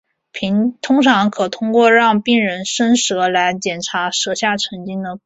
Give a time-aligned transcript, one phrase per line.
[0.81, 5.19] 通常可通过让病人伸舌来检查舌下神经的功能。